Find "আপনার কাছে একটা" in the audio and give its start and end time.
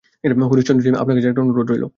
0.95-1.41